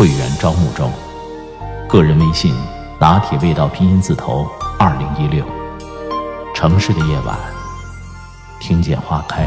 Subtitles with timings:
[0.00, 0.90] 会员招募中，
[1.86, 2.54] 个人微信
[2.98, 5.44] 拿铁味道拼音字头二零一六。
[6.54, 7.38] 城市的夜晚，
[8.58, 9.46] 听见花开。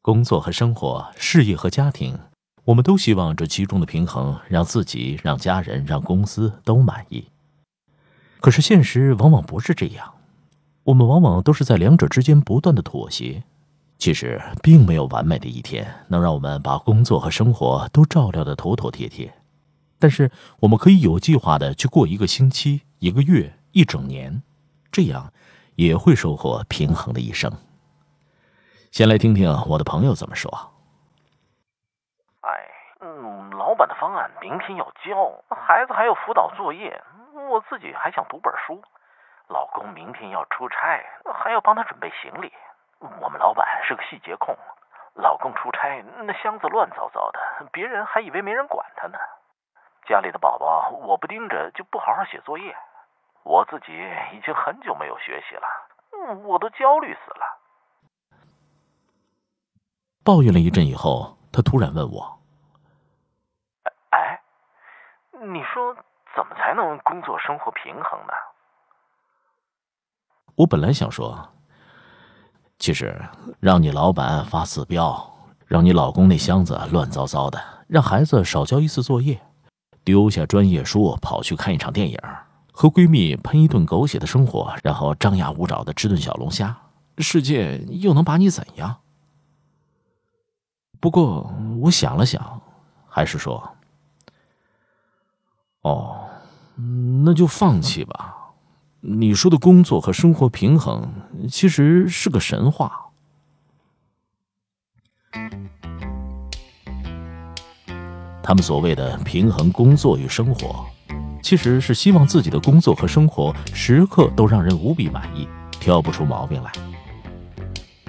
[0.00, 2.16] 工作和生活，事业和家庭，
[2.62, 7.24] 我们都希望这其中的平衡让自己、让家人、让公司都满意。
[8.38, 10.14] 可是现实往往不是这样，
[10.84, 13.42] 我们往往都是在两者之间不断的妥协。
[14.04, 19.32] 其实并没有完美的一天能让我们把工作和生活都照料的妥妥帖帖，
[19.98, 24.42] 但是我们可以有计划的去过一个星期、一个月、一整年，
[24.92, 25.32] 这样
[25.76, 27.50] 也会收获平衡的一生。
[28.92, 30.52] 先来听听我的朋友怎么说。
[32.42, 32.68] 哎，
[33.00, 37.02] 嗯，老板的方案明天要交，孩子还要辅导作业，
[37.50, 38.82] 我自己还想读本书，
[39.48, 41.00] 老公明天要出差，
[41.42, 42.52] 还要帮他准备行李。
[43.00, 44.56] 我们老板是个细节控，
[45.14, 49.18] 老公出差那箱子乱糟糟的，别人还以为没人管他呢。
[50.06, 52.76] 家里的宝宝我不盯着就不好好写作业，
[53.42, 53.92] 我自己
[54.32, 55.66] 已经很久没有学习了，
[56.44, 57.60] 我都焦虑死了。
[60.24, 62.40] 抱怨了一阵以后，他突然问我
[64.10, 64.40] 哎，
[65.32, 65.94] 你说
[66.34, 68.32] 怎么才能工作生活平衡呢
[70.56, 71.52] ？：“我本来想说，
[72.78, 73.20] 其实
[73.60, 75.32] 让你老板发死飙，
[75.66, 79.40] 让你老公那箱子乱糟糟的，让孩子少交一次作业，
[80.02, 82.18] 丢下专业书跑去看一场电影，
[82.72, 86.76] 和闺蜜喷一顿狗血的生活，然后张牙舞爪的吃顿小龙虾，
[87.18, 88.96] 世界又能把你怎样？
[91.00, 91.50] 不过
[91.82, 92.60] 我想了想，
[93.08, 93.76] 还是说，
[95.82, 96.26] 哦，
[97.24, 98.34] 那就放弃吧。
[99.00, 101.06] 你说的工作和生活平衡，
[101.48, 103.00] 其实是个神话。
[108.42, 110.84] 他们所谓的平衡工作与生活，
[111.42, 115.48] 其实是希望自己的工作和生活时刻都让人无比满意，
[115.80, 116.70] 挑不出毛病来。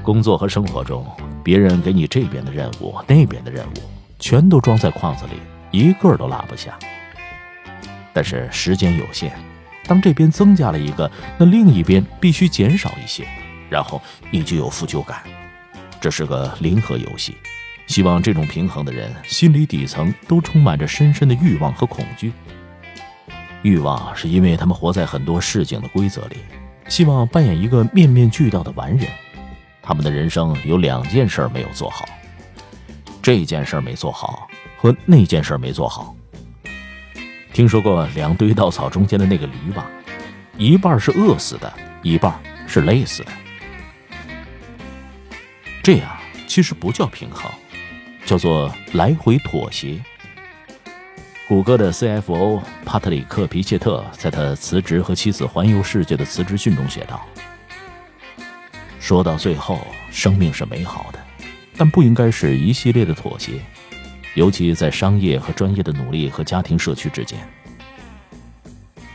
[0.04, 1.06] 工作和生活中，
[1.44, 3.74] 别人给你这边的任务、那边的任务，
[4.20, 5.40] 全都装在框子里，
[5.72, 6.78] 一个都落不下。
[8.14, 9.34] 但是时间有限，
[9.88, 13.28] 当这边增加了一个，那另一边必须减少一些，
[13.70, 14.02] 然后
[14.32, 15.22] 你就有负疚感。
[16.02, 17.36] 这是个零和游戏，
[17.88, 22.32] 希望这种平衡的人心里底层都充满着深深的欲望和恐惧。
[23.64, 26.38] 欲望是因为他们活在很多市井的规则里，
[26.88, 29.08] 希望扮演一个面面俱到的完人。
[29.82, 32.06] 他们的人生有两件事没有做好，
[33.22, 34.48] 这件事没做好
[34.78, 36.15] 和那件事没做好。
[37.56, 39.90] 听说过两堆稻草中间的那个驴吧？
[40.58, 41.74] 一半是饿死的，
[42.04, 43.32] 一半是累死的。
[45.82, 46.18] 这样
[46.48, 47.50] 其实不叫平衡，
[48.26, 50.04] 叫做来回妥协。
[51.48, 57.26] 谷歌的 CFO 帕特里克·皮切特在他辞职和妻子环游世界的辞职信中写道
[59.00, 61.20] ：“说到最后，生命是美好的，
[61.78, 63.62] 但不应该是一系列的妥协。”
[64.36, 67.40] 尤其在商业和专业的努力和家庭社区之间，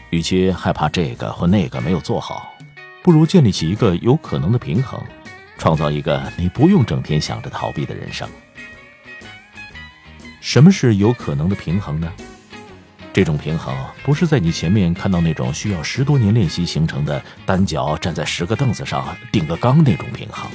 [0.09, 2.51] 与其害怕这个或那个没有做好，
[3.03, 4.99] 不如建立起一个有可能的平衡，
[5.59, 8.29] 创造一个你不用整天想着逃避的人生。
[10.41, 12.11] 什么是有可能的平衡呢？
[13.13, 20.51] 这种平衡不是在你前面看到那种需要十多年练习形成的单脚站在十个凳子上顶个缸那种平衡。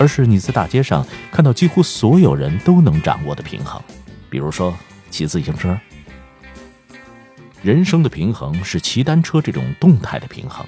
[0.00, 3.78] 而是你在大街上看到几乎所有人都能掌握的平衡，
[4.30, 4.74] 比如说
[5.10, 5.78] 骑自行车。
[7.62, 10.66] 人生的平衡是骑单车这种动态的平衡。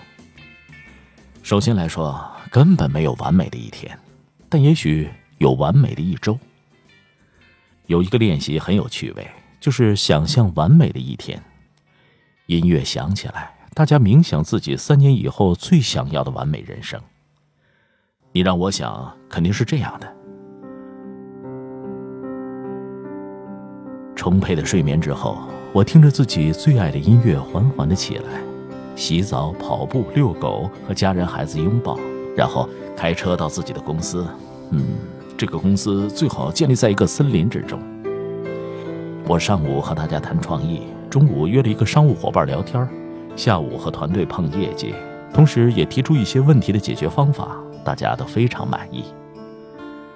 [1.42, 3.98] 首先来说，根本没有完美的一天，
[4.50, 5.08] 但也许
[5.38, 6.38] 有完美的一周。
[7.86, 9.26] 有一个练习很有趣味，
[9.58, 11.42] 就是想象完美的一天。
[12.48, 17.00] 音乐响起来，大家冥想自己三年以后最想要的完美人生。
[18.34, 20.06] 你让我想，肯定是这样的：
[24.16, 25.36] 充沛的睡眠之后，
[25.74, 28.40] 我听着自己最爱的音乐，缓缓的起来，
[28.96, 31.98] 洗澡、跑步、遛狗，和家人孩子拥抱，
[32.34, 34.26] 然后开车到自己的公司，
[34.70, 34.82] 嗯，
[35.36, 37.78] 这个公司最好建立在一个森林之中。
[39.28, 42.88] 我上午和大家谈创意，中午约了一个商务伙伴聊天，
[43.36, 44.94] 下午和团队碰业绩，
[45.34, 49.04] 同时也提出一些问题的解决方法，大家都非常满意。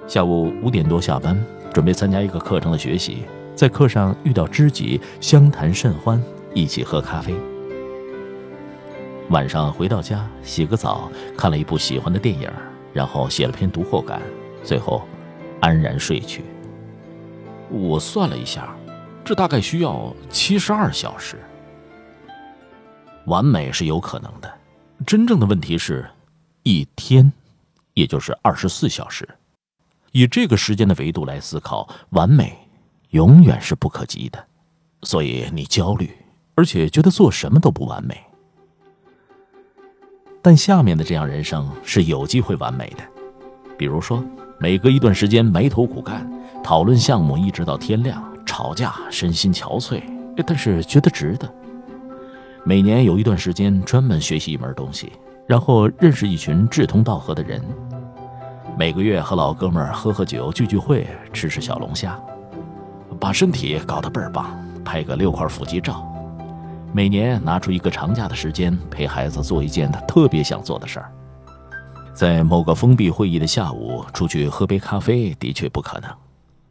[0.06, 1.36] 下午五点多下班，
[1.72, 3.24] 准备参加一个课程的学习，
[3.54, 6.22] 在课上遇到知己，相谈甚欢，
[6.54, 7.34] 一起喝咖啡。
[9.30, 12.50] 晚上回到家，洗个澡，看了一部喜欢的电影，
[12.92, 14.22] 然后写了篇读后感，
[14.62, 15.02] 最后
[15.60, 16.44] 安然睡去。
[17.70, 18.74] 我算了一下。
[19.24, 21.36] 这大概需要七十二小时。
[23.24, 24.48] 完美是有可能的，
[25.04, 26.08] 真正的问题是，
[26.62, 27.32] 一天，
[27.96, 29.28] 也就是二十四小时。
[30.12, 32.56] 以这个时间的维度来思考，完美
[33.10, 34.46] 永远是不可及的。
[35.02, 36.10] 所以你焦虑，
[36.54, 38.16] 而且觉得做什么都不完美。
[40.40, 43.02] 但下面的这样人生是有机会完美的，
[43.76, 44.24] 比如说，
[44.60, 46.30] 每隔一段时间埋头苦干，
[46.62, 48.22] 讨论项目，一直到天亮。
[48.46, 50.00] 吵架，身心憔悴，
[50.46, 51.52] 但是觉得值得。
[52.64, 55.12] 每年有一段时间专门学习一门东西，
[55.46, 57.62] 然后认识一群志同道合的人。
[58.76, 62.20] 每个月和老哥们儿喝喝酒、聚聚会、吃吃小龙虾，
[63.18, 64.46] 把身体搞得倍儿棒，
[64.84, 66.06] 拍个六块腹肌照。
[66.92, 71.12] 每年拿出一个长假的时间陪孩子做一件他特别想做的事儿。
[72.14, 76.10] 在某个封闭会议的下午出去喝杯咖啡，的确不可能。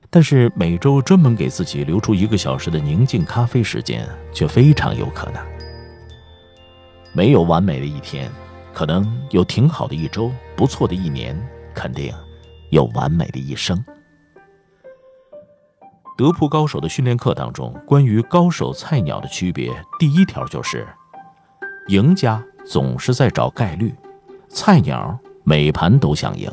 [0.09, 5.41] 但是每周专门给自己留出一个小时的宁静咖啡时间，却非常有可能。
[7.13, 8.31] 没有完美的一天，
[8.75, 11.33] 可能有挺好的一周，不错的一年，
[11.73, 12.13] 肯定
[12.71, 13.81] 有完美的一生。
[16.17, 20.85] 德扑高手的训练课当中，关于高手菜鸟的区别，第一条就是：
[21.87, 23.95] 赢家总是在找概率，
[24.49, 26.51] 菜鸟每盘都想赢。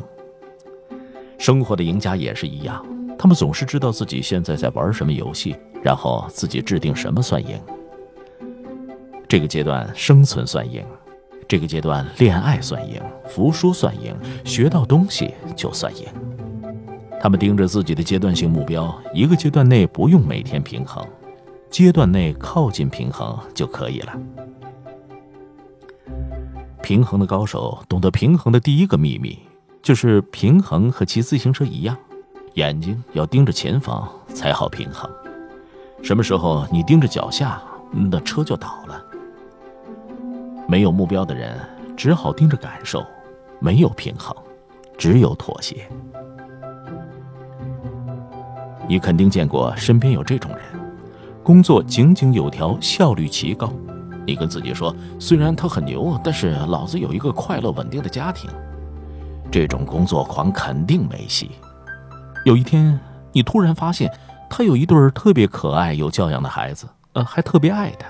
[1.37, 2.85] 生活的赢家也是一样。
[3.19, 7.61] 他们总是知道自己现在在玩什么游戏，然后自己制定什么算赢。
[9.27, 10.85] 这个阶段生存算赢，
[11.47, 16.07] 这个阶段恋爱算赢，服输算赢，学到东西就算赢。
[17.21, 21.05] 他们盯着自己的阶段性目标，一个阶段内不用每天平衡，
[21.69, 24.13] 阶段内靠近平衡就可以了。
[26.81, 29.39] 平衡的高手懂得平衡的第一个秘密，
[29.81, 31.95] 就是平衡和骑自行车一样。
[32.55, 35.09] 眼睛要盯着前方才好平衡，
[36.03, 37.59] 什么时候你盯着脚下，
[37.91, 39.01] 那车就倒了。
[40.67, 41.59] 没有目标的人
[41.95, 43.05] 只好盯着感受，
[43.59, 44.35] 没有平衡，
[44.97, 45.87] 只有妥协。
[48.87, 50.59] 你肯定见过身边有这种人，
[51.43, 53.71] 工作井井有条，效率奇高。
[54.25, 58.49] 你跟自己说，虽然他很牛，但是老子有一个快乐稳定的家庭。
[59.51, 61.51] 这种工作狂肯定没戏。
[62.45, 62.99] 有一天，
[63.31, 64.11] 你突然发现，
[64.49, 68.07] 他有一对特别可爱、有教养的孩子，呃，还特别爱他。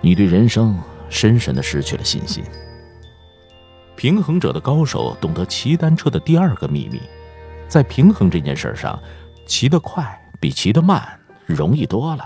[0.00, 2.42] 你对人生深深的失去了信心。
[3.96, 7.00] 平衡者的高手懂得骑单车的第二个秘密，
[7.68, 8.98] 在平衡这件事上，
[9.46, 11.06] 骑得快比骑得慢
[11.44, 12.24] 容易多了。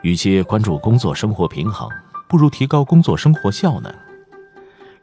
[0.00, 1.86] 与其关注工作生活平衡，
[2.26, 3.94] 不如提高工作生活效能。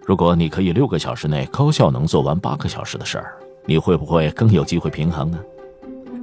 [0.03, 5.37] 如果你可以六个小时内高效能做完八个小时的事儿，你会不会更有机会平衡呢？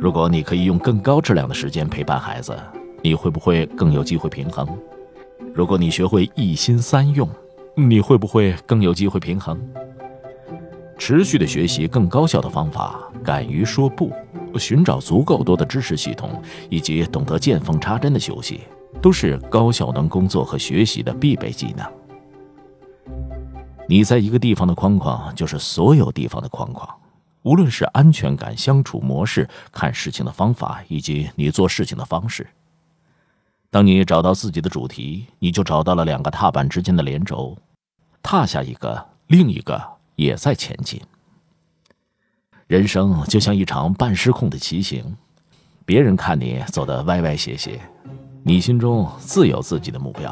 [0.01, 2.59] 如果你可以用更高质量的时间陪伴孩子，
[3.05, 4.67] 你会不会更有机会平衡？
[5.53, 7.29] 如果你学会一心三用，
[7.75, 9.61] 你会不会更有机会平衡？
[10.97, 14.11] 持续的学习更高效的方法，敢于说不，
[14.59, 18.63] 寻找足够多的知识系统，以及懂得见缝插针的休息，
[19.03, 21.87] 都是高效能工作和学习的必备技能。
[23.87, 26.89] 你在一个地方的框框，就是所有地方的框框。
[27.43, 32.47] 无论是安全感、相处模式、看事情的方法，以及你做事情的方式。
[33.75, 37.59] 当你找到自己的主题，你就找到了两个踏板之间的连轴，
[38.23, 39.83] 踏下一个，另一个
[40.15, 41.03] 也在前进。
[42.69, 45.17] 人生就像一场半失控的骑行，
[45.85, 47.81] 别人看你走得歪歪斜斜，
[48.45, 50.31] 你心中自有自己的目标；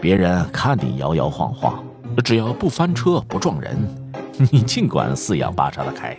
[0.00, 1.84] 别人看你摇摇晃晃。
[2.24, 3.76] 只要不翻车不撞人，
[4.52, 6.16] 你尽管四仰八叉的开。